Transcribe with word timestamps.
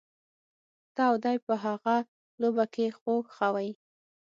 ته 0.95 1.01
او 1.09 1.15
دی 1.25 1.37
په 1.45 1.53
هغه 1.65 1.95
لوبه 2.41 2.65
کي 2.73 2.85
خو 2.97 3.13
خوئ. 3.35 3.69